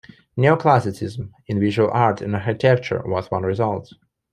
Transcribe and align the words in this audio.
Neoclassicism 0.35 1.29
in 1.45 1.59
visual 1.59 1.91
art 1.91 2.21
and 2.21 2.35
architecture 2.35 3.03
was 3.05 3.29
one 3.29 3.43
result. 3.43 3.93